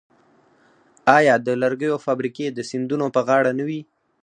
[1.17, 3.81] آیا د لرګیو فابریکې د سیندونو په غاړه نه وې؟